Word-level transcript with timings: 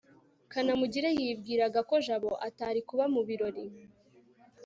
kanamugire 0.51 1.09
yibwiraga 1.19 1.79
ko 1.89 1.95
jabo 2.05 2.31
atari 2.47 2.79
kuba 2.89 3.05
mu 3.13 3.21
birori 3.27 3.63